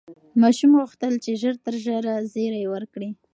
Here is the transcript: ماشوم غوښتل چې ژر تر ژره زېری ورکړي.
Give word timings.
ماشوم 0.41 0.71
غوښتل 0.79 1.13
چې 1.23 1.31
ژر 1.41 1.55
تر 1.65 1.75
ژره 1.83 2.15
زېری 2.33 2.63
ورکړي. 2.73 3.09